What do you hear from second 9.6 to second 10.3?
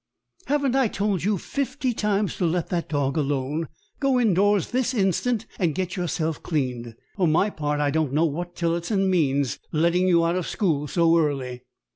letting you